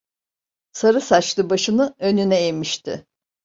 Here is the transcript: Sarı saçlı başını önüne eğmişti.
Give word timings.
Sarı 0.71 1.01
saçlı 1.01 1.49
başını 1.49 1.95
önüne 1.99 2.47
eğmişti. 2.47 3.05